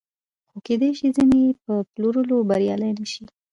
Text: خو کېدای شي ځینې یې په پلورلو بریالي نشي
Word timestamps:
خو 0.49 0.57
کېدای 0.67 0.91
شي 0.99 1.07
ځینې 1.17 1.37
یې 1.45 1.51
په 1.63 1.73
پلورلو 1.93 2.35
بریالي 2.49 2.91
نشي 2.99 3.25